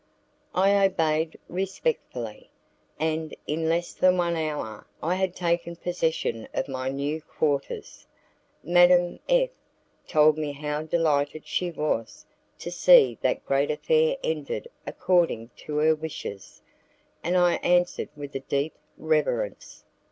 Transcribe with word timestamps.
I 0.55 0.83
obeyed 0.83 1.39
respectfully, 1.47 2.49
and 2.99 3.35
in 3.45 3.69
less 3.69 3.93
than 3.93 4.17
one 4.17 4.35
hour 4.35 4.87
I 5.03 5.13
had 5.13 5.35
taken 5.35 5.75
possession 5.75 6.47
of 6.55 6.67
my 6.67 6.89
new 6.89 7.21
quarters. 7.21 8.07
Madame 8.63 9.19
F 9.29 9.51
told 10.07 10.39
me 10.39 10.53
how 10.53 10.81
delighted 10.81 11.45
she 11.45 11.69
was 11.69 12.25
to 12.57 12.71
see 12.71 13.19
that 13.21 13.45
great 13.45 13.69
affair 13.69 14.17
ended 14.23 14.71
according 14.87 15.51
to 15.57 15.75
her 15.77 15.93
wishes, 15.93 16.63
and 17.23 17.37
I 17.37 17.57
answered 17.57 18.09
with 18.17 18.33
a 18.35 18.39
deep 18.39 18.73
reverence. 18.97 19.85